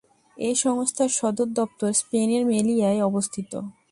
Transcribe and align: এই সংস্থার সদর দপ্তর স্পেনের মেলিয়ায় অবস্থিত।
এই 0.37 0.55
সংস্থার 0.63 1.09
সদর 1.19 1.47
দপ্তর 1.59 1.89
স্পেনের 1.93 2.43
মেলিয়ায় 2.45 3.01
অবস্থিত। 3.09 3.51